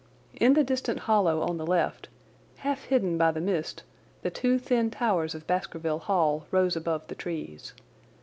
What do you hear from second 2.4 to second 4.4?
half hidden by the mist, the